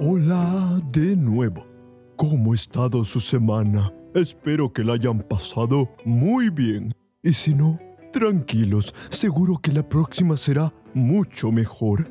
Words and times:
Hola 0.00 0.78
de 0.92 1.16
nuevo. 1.16 1.66
¿Cómo 2.16 2.52
ha 2.52 2.54
estado 2.54 3.04
su 3.04 3.20
semana? 3.20 3.92
Espero 4.14 4.72
que 4.72 4.84
la 4.84 4.94
hayan 4.94 5.20
pasado 5.20 5.88
muy 6.04 6.50
bien. 6.50 6.92
Y 7.22 7.34
si 7.34 7.54
no, 7.54 7.78
tranquilos, 8.12 8.94
seguro 9.10 9.58
que 9.58 9.72
la 9.72 9.88
próxima 9.88 10.36
será 10.36 10.72
mucho 10.94 11.52
mejor. 11.52 12.10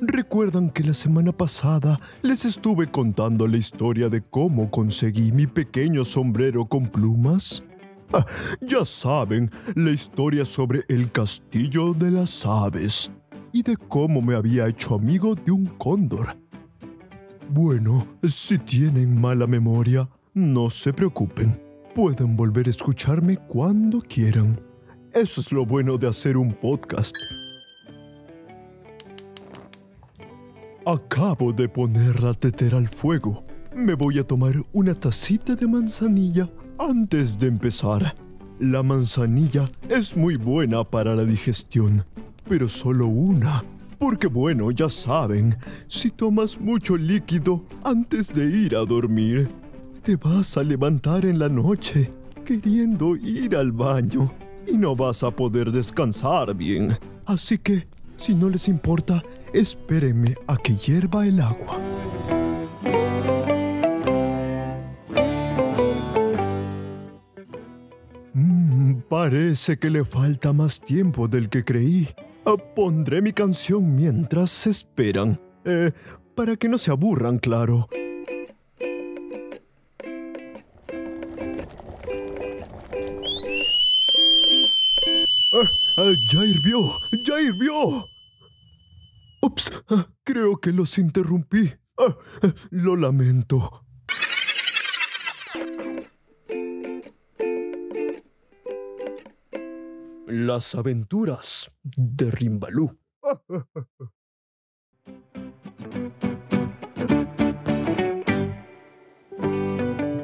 ¿Recuerdan 0.00 0.70
que 0.70 0.84
la 0.84 0.94
semana 0.94 1.32
pasada 1.32 1.98
les 2.22 2.44
estuve 2.44 2.90
contando 2.90 3.46
la 3.46 3.56
historia 3.56 4.08
de 4.08 4.20
cómo 4.20 4.70
conseguí 4.70 5.32
mi 5.32 5.46
pequeño 5.46 6.04
sombrero 6.04 6.66
con 6.66 6.88
plumas? 6.88 7.64
Ya 8.60 8.84
saben, 8.84 9.50
la 9.74 9.90
historia 9.90 10.44
sobre 10.44 10.84
el 10.88 11.10
castillo 11.10 11.94
de 11.94 12.10
las 12.10 12.44
aves 12.46 13.10
y 13.52 13.62
de 13.62 13.76
cómo 13.76 14.20
me 14.20 14.34
había 14.34 14.66
hecho 14.66 14.94
amigo 14.94 15.34
de 15.34 15.52
un 15.52 15.66
cóndor. 15.66 16.36
Bueno, 17.50 18.06
si 18.22 18.58
tienen 18.58 19.20
mala 19.20 19.46
memoria, 19.46 20.08
no 20.32 20.70
se 20.70 20.92
preocupen. 20.92 21.60
Pueden 21.94 22.36
volver 22.36 22.66
a 22.66 22.70
escucharme 22.70 23.36
cuando 23.36 24.00
quieran. 24.00 24.60
Eso 25.12 25.40
es 25.40 25.52
lo 25.52 25.64
bueno 25.64 25.96
de 25.96 26.08
hacer 26.08 26.36
un 26.36 26.52
podcast. 26.52 27.14
Acabo 30.84 31.52
de 31.52 31.68
poner 31.68 32.20
la 32.20 32.34
tetera 32.34 32.78
al 32.78 32.88
fuego. 32.88 33.44
Me 33.74 33.94
voy 33.94 34.18
a 34.18 34.26
tomar 34.26 34.54
una 34.72 34.94
tacita 34.94 35.54
de 35.54 35.66
manzanilla 35.66 36.48
antes 36.78 37.38
de 37.38 37.48
empezar. 37.48 38.14
La 38.58 38.82
manzanilla 38.82 39.64
es 39.88 40.16
muy 40.16 40.36
buena 40.36 40.84
para 40.84 41.14
la 41.14 41.24
digestión, 41.24 42.04
pero 42.48 42.68
solo 42.68 43.06
una. 43.06 43.64
Porque 43.98 44.26
bueno, 44.26 44.70
ya 44.70 44.88
saben, 44.88 45.56
si 45.88 46.10
tomas 46.10 46.60
mucho 46.60 46.96
líquido 46.96 47.64
antes 47.84 48.32
de 48.32 48.44
ir 48.44 48.76
a 48.76 48.84
dormir, 48.84 49.48
te 50.02 50.16
vas 50.16 50.56
a 50.56 50.62
levantar 50.62 51.24
en 51.24 51.38
la 51.38 51.48
noche 51.48 52.12
queriendo 52.44 53.16
ir 53.16 53.56
al 53.56 53.72
baño 53.72 54.30
y 54.66 54.76
no 54.76 54.94
vas 54.94 55.24
a 55.24 55.30
poder 55.30 55.72
descansar 55.72 56.54
bien. 56.54 56.98
Así 57.24 57.58
que, 57.58 57.86
si 58.16 58.34
no 58.34 58.48
les 58.48 58.68
importa, 58.68 59.22
espérenme 59.52 60.36
a 60.46 60.56
que 60.56 60.76
hierva 60.76 61.26
el 61.26 61.40
agua. 61.40 61.78
Parece 69.24 69.78
que 69.78 69.88
le 69.88 70.04
falta 70.04 70.52
más 70.52 70.78
tiempo 70.78 71.28
del 71.28 71.48
que 71.48 71.64
creí. 71.64 72.06
Ah, 72.44 72.56
pondré 72.58 73.22
mi 73.22 73.32
canción 73.32 73.96
mientras 73.96 74.66
esperan. 74.66 75.40
Eh, 75.64 75.92
para 76.34 76.56
que 76.56 76.68
no 76.68 76.76
se 76.76 76.90
aburran, 76.90 77.38
claro. 77.38 77.88
Ah, 85.54 85.68
ah, 85.96 86.12
ya 86.30 86.44
hirvió, 86.44 86.92
ya 87.26 87.40
hirvió. 87.40 88.04
Ups, 89.40 89.72
creo 90.22 90.58
que 90.58 90.70
los 90.70 90.98
interrumpí. 90.98 91.72
Lo 92.70 92.94
lamento. 92.94 93.83
Las 100.36 100.74
aventuras 100.74 101.70
de 101.84 102.28
Rimbalú. 102.28 102.98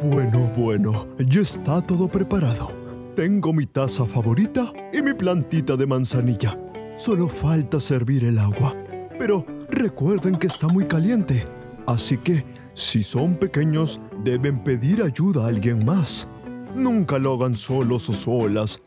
Bueno, 0.02 0.52
bueno, 0.56 1.06
ya 1.16 1.42
está 1.42 1.80
todo 1.80 2.08
preparado. 2.08 2.72
Tengo 3.14 3.52
mi 3.52 3.66
taza 3.66 4.04
favorita 4.04 4.72
y 4.92 5.00
mi 5.00 5.14
plantita 5.14 5.76
de 5.76 5.86
manzanilla. 5.86 6.58
Solo 6.96 7.28
falta 7.28 7.78
servir 7.78 8.24
el 8.24 8.40
agua. 8.40 8.74
Pero 9.16 9.46
recuerden 9.68 10.34
que 10.34 10.48
está 10.48 10.66
muy 10.66 10.86
caliente. 10.86 11.46
Así 11.86 12.18
que, 12.18 12.44
si 12.74 13.04
son 13.04 13.36
pequeños, 13.36 14.00
deben 14.24 14.64
pedir 14.64 15.04
ayuda 15.04 15.44
a 15.44 15.46
alguien 15.46 15.84
más. 15.84 16.26
Nunca 16.74 17.16
lo 17.16 17.34
hagan 17.34 17.54
solos 17.54 18.08
o 18.08 18.12
solas. 18.12 18.82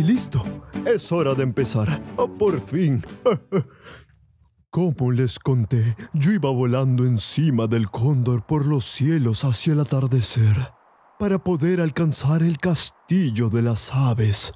Y 0.00 0.02
listo. 0.02 0.42
Es 0.86 1.12
hora 1.12 1.34
de 1.34 1.42
empezar. 1.42 2.02
Ah, 2.16 2.24
Por 2.38 2.58
fin. 2.58 3.04
Como 4.70 5.12
les 5.12 5.38
conté, 5.38 5.94
yo 6.14 6.32
iba 6.32 6.48
volando 6.48 7.04
encima 7.04 7.66
del 7.66 7.90
cóndor 7.90 8.46
por 8.46 8.66
los 8.66 8.86
cielos 8.86 9.44
hacia 9.44 9.74
el 9.74 9.80
atardecer 9.80 10.72
para 11.18 11.38
poder 11.38 11.82
alcanzar 11.82 12.42
el 12.42 12.56
castillo 12.56 13.50
de 13.50 13.60
las 13.60 13.92
aves. 13.92 14.54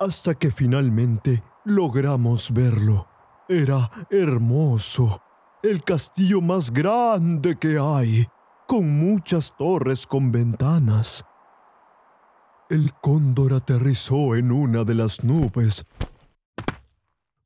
Hasta 0.00 0.34
que 0.34 0.50
finalmente 0.50 1.44
logramos 1.64 2.52
verlo. 2.52 3.06
Era 3.48 3.88
hermoso. 4.10 5.22
El 5.62 5.84
castillo 5.84 6.40
más 6.40 6.72
grande 6.72 7.56
que 7.56 7.78
hay, 7.78 8.26
con 8.66 8.88
muchas 8.98 9.54
torres 9.56 10.08
con 10.08 10.32
ventanas. 10.32 11.24
El 12.70 12.92
cóndor 12.92 13.52
aterrizó 13.52 14.36
en 14.36 14.52
una 14.52 14.84
de 14.84 14.94
las 14.94 15.24
nubes, 15.24 15.84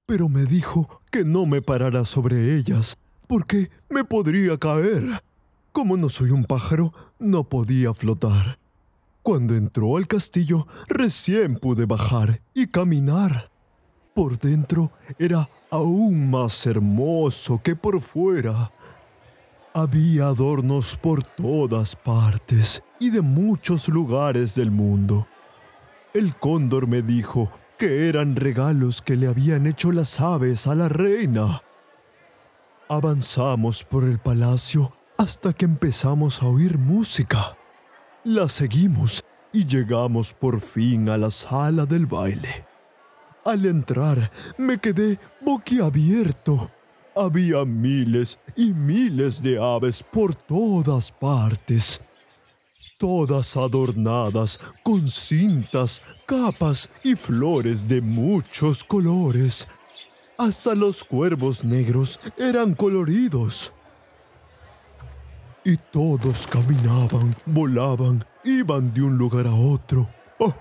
pero 0.05 0.29
me 0.29 0.45
dijo 0.45 1.01
que 1.11 1.25
no 1.25 1.47
me 1.47 1.63
parara 1.63 2.05
sobre 2.05 2.55
ellas, 2.55 2.99
porque 3.27 3.71
me 3.89 4.05
podría 4.05 4.59
caer. 4.59 5.23
Como 5.73 5.97
no 5.97 6.11
soy 6.11 6.31
un 6.31 6.45
pájaro, 6.45 6.93
no 7.19 7.43
podía 7.45 7.95
flotar. 7.95 8.59
Cuando 9.23 9.55
entró 9.55 9.97
al 9.97 10.07
castillo, 10.07 10.67
recién 10.89 11.57
pude 11.57 11.87
bajar 11.87 12.43
y 12.53 12.67
caminar. 12.67 13.51
Por 14.15 14.39
dentro 14.39 14.93
era 15.19 15.49
aún 15.71 16.29
más 16.29 16.67
hermoso 16.67 17.63
que 17.65 17.75
por 17.75 18.03
fuera. 18.03 18.71
Había 19.73 20.27
adornos 20.27 20.99
por 20.99 21.23
todas 21.23 21.97
partes 21.97 22.83
de 23.11 23.21
muchos 23.21 23.89
lugares 23.89 24.55
del 24.55 24.71
mundo. 24.71 25.27
El 26.13 26.37
cóndor 26.37 26.87
me 26.87 27.03
dijo 27.03 27.51
que 27.79 28.09
eran 28.09 28.37
regalos 28.37 29.03
que 29.03 29.17
le 29.17 29.27
habían 29.27 29.67
hecho 29.67 29.91
las 29.93 30.21
aves 30.21 30.67
a 30.67 30.75
la 30.75 30.89
reina. 30.89 31.63
Avanzamos 32.89 33.85
por 33.85 34.05
el 34.05 34.19
palacio 34.19 34.93
hasta 35.19 35.53
que 35.53 35.65
empezamos 35.65 36.43
a 36.43 36.47
oír 36.47 36.79
música. 36.79 37.57
La 38.25 38.49
seguimos 38.49 39.25
y 39.53 39.67
llegamos 39.67 40.33
por 40.33 40.61
fin 40.61 41.09
a 41.09 41.17
la 41.17 41.31
sala 41.31 41.87
del 41.87 42.07
baile. 42.07 42.65
Al 43.45 43.67
entrar 43.67 44.31
me 44.57 44.79
quedé 44.79 45.19
boquiabierto. 45.41 46.71
Había 47.17 47.65
miles 47.65 48.39
y 48.57 48.73
miles 48.73 49.43
de 49.43 49.63
aves 49.63 50.03
por 50.03 50.35
todas 50.35 51.13
partes 51.13 52.01
todas 52.99 53.57
adornadas 53.57 54.61
con 54.83 55.11
cintas, 55.11 56.03
capas 56.27 56.91
y 57.03 57.15
flores 57.15 57.87
de 57.89 58.01
muchos 58.01 58.85
colores. 58.85 59.69
Hasta 60.39 60.75
los 60.75 61.05
cuervos 61.05 61.65
negros 61.65 62.21
eran 62.37 62.75
coloridos. 62.75 63.73
Y 65.65 65.77
todos 65.77 66.47
caminaban, 66.47 67.35
volaban, 67.47 68.25
iban 68.45 68.93
de 68.93 69.03
un 69.03 69.17
lugar 69.17 69.47
a 69.47 69.55
otro. 69.55 70.09
Oh, 70.39 70.53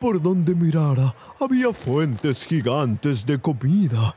por 0.00 0.20
donde 0.20 0.54
mirara 0.54 1.14
había 1.40 1.72
fuentes 1.72 2.44
gigantes 2.44 3.24
de 3.24 3.40
comida, 3.40 4.16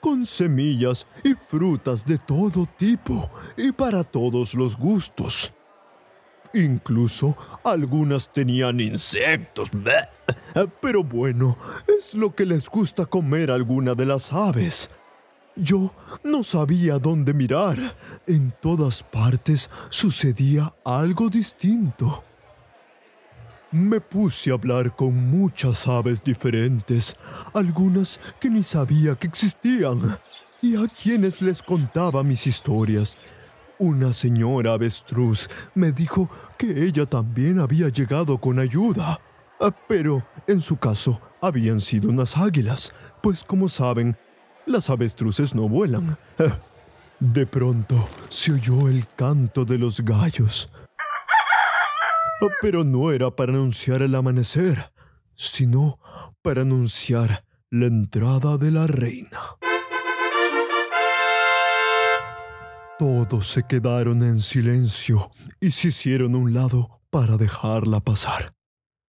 con 0.00 0.26
semillas 0.26 1.06
y 1.22 1.34
frutas 1.34 2.04
de 2.04 2.18
todo 2.18 2.66
tipo 2.76 3.30
y 3.56 3.70
para 3.70 4.02
todos 4.02 4.54
los 4.54 4.76
gustos. 4.76 5.52
Incluso 6.54 7.36
algunas 7.64 8.32
tenían 8.32 8.78
insectos. 8.78 9.70
Pero 10.80 11.02
bueno, 11.02 11.58
es 11.98 12.14
lo 12.14 12.34
que 12.34 12.46
les 12.46 12.68
gusta 12.68 13.04
comer 13.06 13.50
a 13.50 13.54
alguna 13.54 13.94
de 13.94 14.06
las 14.06 14.32
aves. 14.32 14.88
Yo 15.56 15.92
no 16.22 16.44
sabía 16.44 16.98
dónde 16.98 17.34
mirar. 17.34 17.96
En 18.26 18.54
todas 18.60 19.02
partes 19.02 19.68
sucedía 19.88 20.72
algo 20.84 21.28
distinto. 21.28 22.22
Me 23.72 24.00
puse 24.00 24.52
a 24.52 24.54
hablar 24.54 24.94
con 24.94 25.14
muchas 25.30 25.88
aves 25.88 26.22
diferentes, 26.22 27.16
algunas 27.52 28.20
que 28.38 28.48
ni 28.48 28.62
sabía 28.62 29.16
que 29.16 29.26
existían, 29.26 30.16
y 30.62 30.76
a 30.76 30.86
quienes 30.86 31.42
les 31.42 31.60
contaba 31.60 32.22
mis 32.22 32.46
historias 32.46 33.16
Una 33.78 34.12
señora 34.12 34.74
avestruz 34.74 35.48
me 35.74 35.90
dijo 35.92 36.30
que 36.56 36.84
ella 36.84 37.06
también 37.06 37.58
había 37.58 37.88
llegado 37.88 38.38
con 38.38 38.58
ayuda, 38.58 39.20
Ah, 39.60 39.72
pero 39.88 40.22
en 40.48 40.60
su 40.60 40.76
caso 40.76 41.20
habían 41.40 41.80
sido 41.80 42.08
unas 42.10 42.36
águilas, 42.36 42.92
pues 43.22 43.44
como 43.44 43.68
saben, 43.68 44.16
las 44.66 44.90
avestruces 44.90 45.54
no 45.54 45.68
vuelan. 45.68 46.18
De 47.20 47.46
pronto 47.46 48.06
se 48.28 48.52
oyó 48.52 48.88
el 48.88 49.06
canto 49.16 49.64
de 49.64 49.78
los 49.78 50.00
gallos. 50.00 50.70
Ah, 50.98 52.46
Pero 52.60 52.82
no 52.84 53.12
era 53.12 53.30
para 53.30 53.52
anunciar 53.52 54.02
el 54.02 54.14
amanecer, 54.16 54.92
sino 55.36 55.98
para 56.42 56.62
anunciar 56.62 57.44
la 57.70 57.86
entrada 57.86 58.58
de 58.58 58.70
la 58.72 58.86
reina. 58.88 59.40
Todos 62.98 63.48
se 63.48 63.64
quedaron 63.64 64.22
en 64.22 64.40
silencio 64.40 65.32
y 65.60 65.72
se 65.72 65.88
hicieron 65.88 66.36
a 66.36 66.38
un 66.38 66.54
lado 66.54 67.00
para 67.10 67.36
dejarla 67.36 67.98
pasar. 67.98 68.54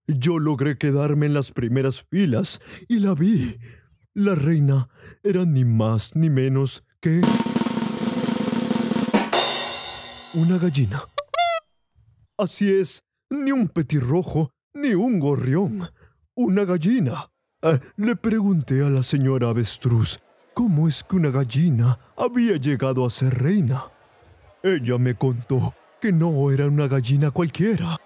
Yo 0.06 0.38
logré 0.38 0.78
quedarme 0.78 1.25
en 1.25 1.33
las 1.33 1.51
primeras 1.51 2.06
filas 2.07 2.62
y 2.88 3.00
la 3.00 3.16
vi. 3.16 3.57
La 4.13 4.36
reina 4.36 4.88
era 5.24 5.45
ni 5.45 5.66
más 5.66 6.16
ni 6.16 6.30
menos 6.30 6.83
que 7.00 7.22
una 10.36 10.60
gallina. 10.60 11.04
Así 12.38 12.72
es, 12.72 13.01
ni 13.31 13.51
un 13.51 13.68
petirrojo, 13.68 14.51
ni 14.75 14.94
un 14.94 15.19
gorrión, 15.19 15.89
una 16.36 16.66
gallina. 16.66 17.31
Ah, 17.63 17.80
le 17.98 18.16
pregunté 18.16 18.84
a 18.84 18.89
la 18.89 19.01
señora 19.01 19.50
avestruz 19.50 20.19
cómo 20.53 20.88
es 20.88 21.03
que 21.03 21.15
una 21.15 21.30
gallina 21.30 21.98
había 22.18 22.57
llegado 22.57 23.06
a 23.06 23.09
ser 23.09 23.42
reina. 23.42 23.86
Ella 24.63 24.98
me 24.98 25.15
contó 25.15 25.74
que 26.00 26.12
no 26.12 26.51
era 26.51 26.68
una 26.68 26.88
gallina 26.88 27.31
cualquiera, 27.31 27.98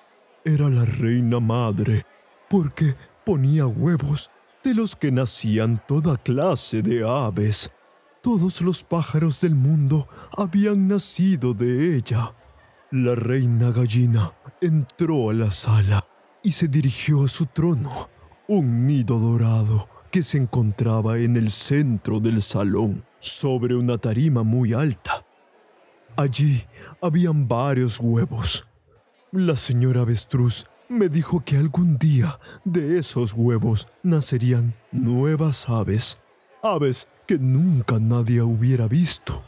era 0.44 0.70
la 0.70 0.86
reina 0.86 1.40
madre, 1.40 2.06
porque 2.50 2.96
ponía 3.26 3.68
huevos 3.68 4.30
de 4.64 4.74
los 4.74 4.96
que 4.96 5.12
nacían 5.12 5.82
toda 5.88 6.18
clase 6.18 6.82
de 6.82 7.08
aves. 7.08 7.72
Todos 8.22 8.62
los 8.62 8.84
pájaros 8.84 9.40
del 9.42 9.56
mundo 9.56 10.08
habían 10.36 10.88
nacido 10.88 11.54
de 11.54 11.96
ella. 11.96 12.34
La 12.92 13.16
reina 13.16 13.72
gallina 13.72 14.34
entró 14.62 15.30
a 15.30 15.34
la 15.34 15.52
sala 15.52 16.08
y 16.42 16.52
se 16.52 16.68
dirigió 16.68 17.24
a 17.24 17.28
su 17.28 17.46
trono, 17.48 18.10
un 18.48 18.86
nido 18.86 19.20
dorado 19.20 19.95
que 20.16 20.24
se 20.24 20.38
encontraba 20.38 21.20
en 21.20 21.36
el 21.36 21.52
centro 21.52 22.22
del 22.22 22.42
salón, 22.42 23.04
sobre 23.20 23.76
una 23.76 23.98
tarima 23.98 24.44
muy 24.44 24.72
alta. 24.72 25.26
Allí 26.16 26.64
habían 27.02 27.50
varios 27.50 28.00
huevos. 28.00 28.66
La 29.34 29.58
señora 29.58 30.04
avestruz 30.04 30.68
me 30.88 31.10
dijo 31.10 31.44
que 31.44 31.58
algún 31.58 31.98
día 31.98 32.40
de 32.64 32.98
esos 32.98 33.34
huevos 33.34 33.90
nacerían 34.04 34.74
nuevas 34.94 35.68
aves, 35.68 36.24
aves 36.64 37.10
que 37.28 37.38
nunca 37.38 38.00
nadie 38.00 38.42
hubiera 38.42 38.88
visto. 38.88 39.44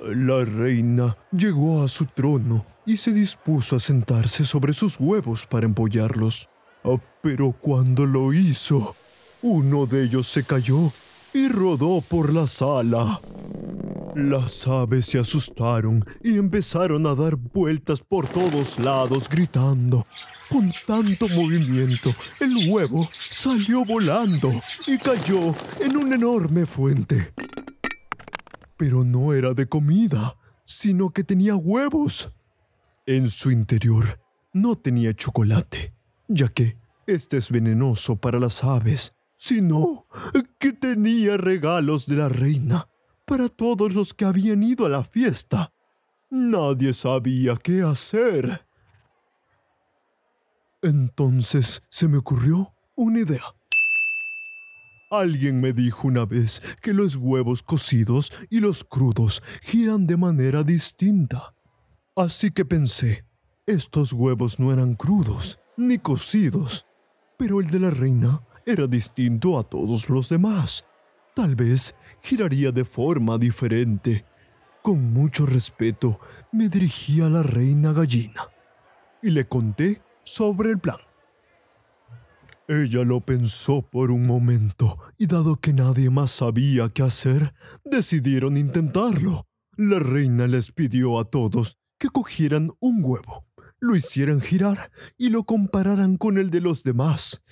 La 0.00 0.44
reina 0.44 1.16
llegó 1.30 1.84
a 1.84 1.86
su 1.86 2.06
trono 2.06 2.66
y 2.84 2.96
se 2.96 3.12
dispuso 3.12 3.76
a 3.76 3.78
sentarse 3.78 4.44
sobre 4.44 4.72
sus 4.72 4.98
huevos 4.98 5.46
para 5.46 5.66
empollarlos. 5.66 6.48
Ah, 6.82 6.96
Pero 7.22 7.52
cuando 7.52 8.06
lo 8.06 8.32
hizo, 8.32 8.96
uno 9.42 9.86
de 9.86 10.04
ellos 10.04 10.26
se 10.26 10.44
cayó 10.44 10.92
y 11.32 11.48
rodó 11.48 12.00
por 12.00 12.32
la 12.32 12.46
sala. 12.46 13.20
Las 14.14 14.66
aves 14.66 15.06
se 15.06 15.18
asustaron 15.18 16.04
y 16.22 16.36
empezaron 16.36 17.06
a 17.06 17.14
dar 17.14 17.36
vueltas 17.36 18.00
por 18.00 18.26
todos 18.26 18.78
lados 18.78 19.28
gritando. 19.28 20.04
Con 20.48 20.72
tanto 20.86 21.26
movimiento, 21.36 22.10
el 22.40 22.70
huevo 22.70 23.08
salió 23.16 23.84
volando 23.84 24.50
y 24.86 24.98
cayó 24.98 25.52
en 25.80 25.96
una 25.96 26.16
enorme 26.16 26.66
fuente. 26.66 27.32
Pero 28.76 29.04
no 29.04 29.32
era 29.32 29.54
de 29.54 29.66
comida, 29.66 30.36
sino 30.64 31.10
que 31.10 31.22
tenía 31.22 31.54
huevos. 31.54 32.32
En 33.06 33.30
su 33.30 33.50
interior 33.50 34.20
no 34.52 34.76
tenía 34.76 35.14
chocolate, 35.14 35.94
ya 36.26 36.48
que 36.48 36.76
este 37.06 37.36
es 37.36 37.50
venenoso 37.50 38.16
para 38.16 38.40
las 38.40 38.64
aves, 38.64 39.14
sino 39.40 40.06
que 40.58 40.74
tenía 40.74 41.38
regalos 41.38 42.06
de 42.06 42.16
la 42.16 42.28
reina 42.28 42.90
para 43.24 43.48
todos 43.48 43.94
los 43.94 44.12
que 44.12 44.26
habían 44.26 44.62
ido 44.62 44.84
a 44.84 44.90
la 44.90 45.02
fiesta. 45.02 45.72
Nadie 46.28 46.92
sabía 46.92 47.56
qué 47.56 47.80
hacer. 47.80 48.66
Entonces 50.82 51.82
se 51.88 52.06
me 52.06 52.18
ocurrió 52.18 52.74
una 52.96 53.20
idea. 53.20 53.44
Alguien 55.10 55.58
me 55.58 55.72
dijo 55.72 56.06
una 56.06 56.26
vez 56.26 56.60
que 56.82 56.92
los 56.92 57.16
huevos 57.16 57.62
cocidos 57.62 58.30
y 58.50 58.60
los 58.60 58.84
crudos 58.84 59.42
giran 59.62 60.06
de 60.06 60.18
manera 60.18 60.62
distinta. 60.64 61.54
Así 62.14 62.50
que 62.50 62.66
pensé, 62.66 63.24
estos 63.64 64.12
huevos 64.12 64.60
no 64.60 64.70
eran 64.70 64.96
crudos 64.96 65.58
ni 65.78 65.96
cocidos, 65.96 66.86
pero 67.38 67.60
el 67.60 67.70
de 67.70 67.80
la 67.80 67.90
reina 67.90 68.42
era 68.66 68.86
distinto 68.86 69.58
a 69.58 69.62
todos 69.62 70.08
los 70.08 70.28
demás. 70.28 70.84
Tal 71.34 71.54
vez 71.54 71.94
giraría 72.22 72.72
de 72.72 72.84
forma 72.84 73.38
diferente. 73.38 74.24
Con 74.82 75.12
mucho 75.12 75.46
respeto 75.46 76.20
me 76.52 76.68
dirigí 76.68 77.20
a 77.20 77.28
la 77.28 77.42
reina 77.42 77.92
gallina 77.92 78.48
y 79.22 79.30
le 79.30 79.46
conté 79.46 80.02
sobre 80.24 80.70
el 80.70 80.78
plan. 80.78 80.98
Ella 82.68 83.02
lo 83.04 83.20
pensó 83.20 83.82
por 83.82 84.12
un 84.12 84.26
momento 84.26 84.96
y 85.18 85.26
dado 85.26 85.56
que 85.56 85.72
nadie 85.72 86.08
más 86.08 86.30
sabía 86.30 86.88
qué 86.88 87.02
hacer, 87.02 87.52
decidieron 87.84 88.56
intentarlo. 88.56 89.48
La 89.76 89.98
reina 89.98 90.46
les 90.46 90.70
pidió 90.70 91.18
a 91.18 91.24
todos 91.24 91.78
que 91.98 92.08
cogieran 92.08 92.70
un 92.78 93.00
huevo, 93.02 93.44
lo 93.80 93.96
hicieran 93.96 94.40
girar 94.40 94.92
y 95.18 95.30
lo 95.30 95.44
compararan 95.44 96.16
con 96.16 96.38
el 96.38 96.50
de 96.50 96.60
los 96.60 96.84
demás. 96.84 97.42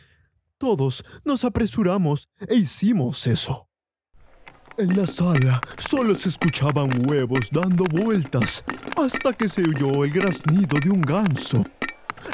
Todos 0.59 1.05
nos 1.25 1.45
apresuramos 1.45 2.29
e 2.49 2.57
hicimos 2.57 3.29
eso. 3.29 3.69
En 4.77 4.97
la 4.97 5.07
sala 5.07 5.61
solo 5.77 6.17
se 6.17 6.31
escuchaban 6.31 7.09
huevos 7.09 7.49
dando 7.53 7.85
vueltas 7.85 8.65
hasta 8.97 9.33
que 9.33 9.49
se 9.49 9.63
oyó 9.63 10.05
el 10.05 10.11
graznido 10.11 10.81
de 10.81 10.91
un 10.91 11.01
ganso. 11.03 11.59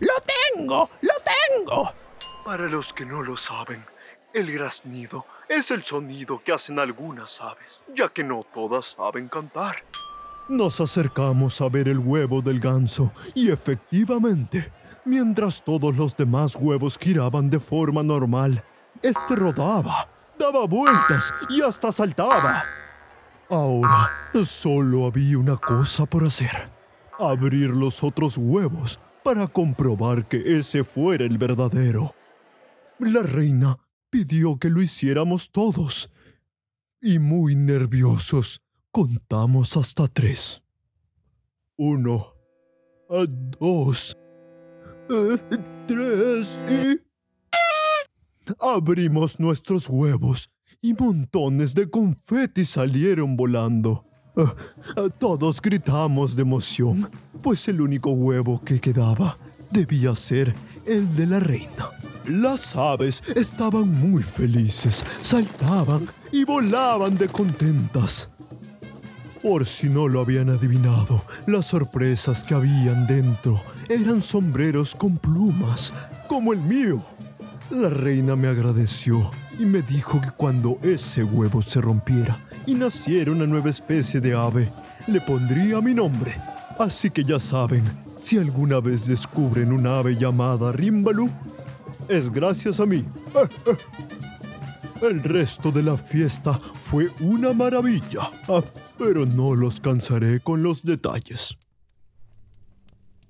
¡Lo 0.01 0.15
tengo! 0.55 0.89
¡Lo 1.03 1.15
tengo! 1.23 1.93
Para 2.47 2.67
los 2.67 2.91
que 2.95 3.05
no 3.05 3.23
lo 3.23 3.37
saben, 3.37 3.85
el 4.33 4.51
graznido 4.53 5.27
es 5.47 5.71
el 5.71 5.85
sonido 5.85 6.43
que 6.43 6.53
hacen 6.53 6.79
algunas 6.79 7.39
aves, 7.43 7.83
ya 7.95 8.09
que 8.09 8.25
no 8.25 8.43
todas 8.55 8.95
saben 8.97 9.29
cantar. 9.29 9.85
Nos 10.49 10.79
acercamos 10.81 11.61
a 11.63 11.69
ver 11.71 11.89
el 11.89 11.99
huevo 11.99 12.43
del 12.43 12.61
ganso 12.61 13.13
y 13.35 13.51
efectivamente, 13.51 14.71
mientras 15.07 15.65
todos 15.65 15.97
los 15.97 16.15
demás 16.15 16.55
huevos 16.57 16.99
giraban 16.99 17.49
de 17.49 17.59
forma 17.59 18.03
normal, 18.03 18.63
este 19.03 19.37
rodaba, 19.37 20.07
daba 20.39 20.67
vueltas 20.67 21.33
y 21.49 21.63
hasta 21.63 21.91
saltaba. 21.93 22.63
Ahora 23.49 24.11
solo 24.43 25.07
había 25.07 25.39
una 25.39 25.57
cosa 25.57 26.05
por 26.05 26.27
hacer. 26.27 26.69
Abrir 27.19 27.71
los 27.71 28.03
otros 28.03 28.37
huevos 28.37 29.01
para 29.23 29.47
comprobar 29.47 30.27
que 30.29 30.59
ese 30.59 30.85
fuera 30.85 31.25
el 31.25 31.39
verdadero. 31.39 32.15
La 32.99 33.23
reina 33.23 33.79
pidió 34.11 34.59
que 34.59 34.69
lo 34.69 34.83
hiciéramos 34.83 35.51
todos. 35.51 36.13
Y 37.01 37.19
muy 37.19 37.55
nerviosos, 37.55 38.64
contamos 38.95 39.77
hasta 39.77 40.07
tres. 40.07 40.63
Uno, 41.77 42.29
a 43.11 43.27
dos, 43.27 44.17
eh, 45.11 45.37
tres 45.89 46.57
y... 46.71 47.01
Abrimos 48.61 49.41
nuestros 49.41 49.89
huevos 49.89 50.49
y 50.81 50.95
montones 50.95 51.75
de 51.75 51.91
confeti 51.91 52.65
salieron 52.65 53.37
volando. 53.37 54.05
Ah, 54.37 54.55
ah, 54.97 55.09
Todos 55.19 55.61
gritamos 55.61 56.37
de 56.37 56.43
emoción, 56.43 57.11
pues 57.43 57.67
el 57.67 57.81
único 57.81 58.13
huevo 58.13 58.63
que 58.63 58.81
quedaba 58.81 59.37
debía 59.73 60.15
ser 60.15 60.55
el 60.87 61.13
de 61.17 61.27
la 61.27 61.41
reina. 61.41 61.91
Las 62.27 62.77
aves 62.77 63.25
estaban 63.35 63.91
muy 63.91 64.23
felices, 64.23 65.05
saltaban 65.21 66.07
y 66.31 66.45
volaban 66.45 67.19
de 67.19 67.27
contentas. 67.27 68.29
Por 69.45 69.67
si 69.67 69.89
no 69.89 70.09
lo 70.09 70.21
habían 70.21 70.49
adivinado, 70.49 71.23
las 71.47 71.67
sorpresas 71.67 72.43
que 72.43 72.55
habían 72.55 73.07
dentro 73.07 73.63
eran 73.89 74.21
sombreros 74.21 74.95
con 74.95 75.19
plumas, 75.19 75.93
como 76.27 76.53
el 76.53 76.61
mío. 76.61 77.01
La 77.71 77.91
reina 77.91 78.35
me 78.35 78.49
agradeció 78.49 79.31
y 79.59 79.67
me 79.67 79.83
dijo 79.83 80.21
que 80.21 80.31
cuando 80.31 80.79
ese 80.83 81.23
huevo 81.23 81.63
se 81.63 81.81
rompiera 81.81 82.39
y 82.67 82.75
naciera 82.75 83.31
una 83.31 83.47
nueva 83.47 83.71
especie 83.71 84.19
de 84.19 84.35
ave, 84.35 84.69
le 85.07 85.21
pondría 85.21 85.81
mi 85.81 85.95
nombre 85.95 86.35
Así 86.79 87.09
que 87.11 87.23
ya 87.23 87.39
saben, 87.39 87.85
si 88.19 88.37
alguna 88.37 88.81
vez 88.81 89.07
descubren 89.07 89.73
un 89.73 89.87
ave 89.87 90.17
llamada 90.17 90.73
Rimbalú, 90.73 91.31
es 92.09 92.33
gracias 92.33 92.81
a 92.81 92.87
mí. 92.87 93.05
El 95.05 95.23
resto 95.23 95.71
de 95.71 95.83
la 95.83 95.99
fiesta 95.99 96.55
fue 96.55 97.11
una 97.21 97.53
maravilla, 97.53 98.33
ah, 98.49 98.63
pero 98.97 99.27
no 99.27 99.55
los 99.55 99.79
cansaré 99.79 100.41
con 100.41 100.63
los 100.63 100.83
detalles. 100.83 101.59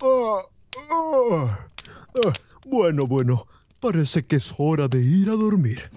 Ah, 0.01 0.39
ah, 0.93 1.59
bueno, 2.65 3.09
bueno, 3.09 3.49
parece 3.81 4.25
que 4.25 4.37
es 4.37 4.55
hora 4.57 4.87
de 4.87 5.03
ir 5.03 5.29
a 5.29 5.33
dormir. 5.33 5.91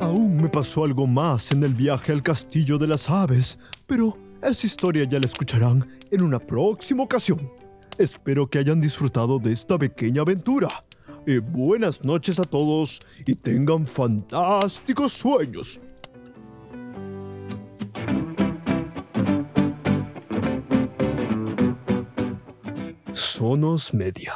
Aún 0.00 0.36
me 0.36 0.50
pasó 0.50 0.84
algo 0.84 1.06
más 1.06 1.50
en 1.50 1.64
el 1.64 1.72
viaje 1.72 2.12
al 2.12 2.22
castillo 2.22 2.76
de 2.76 2.88
las 2.88 3.08
aves, 3.08 3.58
pero 3.86 4.18
esa 4.42 4.66
historia 4.66 5.04
ya 5.04 5.18
la 5.18 5.24
escucharán 5.24 5.88
en 6.10 6.22
una 6.22 6.38
próxima 6.38 7.04
ocasión. 7.04 7.50
Espero 7.96 8.50
que 8.50 8.58
hayan 8.58 8.82
disfrutado 8.82 9.38
de 9.38 9.52
esta 9.52 9.78
pequeña 9.78 10.20
aventura. 10.20 10.84
Y 11.26 11.38
buenas 11.38 12.04
noches 12.04 12.38
a 12.38 12.44
todos 12.44 13.00
y 13.24 13.34
tengan 13.34 13.86
fantásticos 13.86 15.14
sueños. 15.14 15.80
Sonos 23.14 23.94
Media. 23.94 24.34